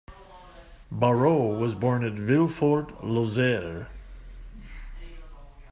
Barrot 0.91 1.59
was 1.59 1.75
born 1.75 2.03
at 2.03 2.13
Villefort, 2.13 2.87
Lozère. 3.03 3.85